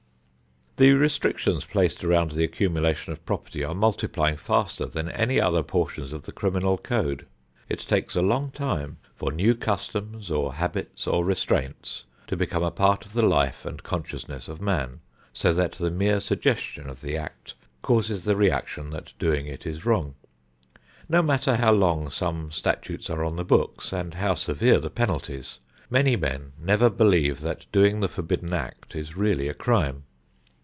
[0.77, 6.11] The restrictions placed around the accumulation of property are multiplying faster than any other portions
[6.11, 7.27] of the criminal code.
[7.69, 12.71] It takes a long time for new customs or habits or restraints to become a
[12.71, 15.01] part of the life and consciousness of man
[15.33, 19.85] so that the mere suggestion of the act causes the reaction that doing it is
[19.85, 20.15] wrong.
[21.07, 25.59] No matter how long some statutes are on the books, and how severe the penalties,
[25.91, 30.05] many men never believe that doing the forbidden act is really a crime.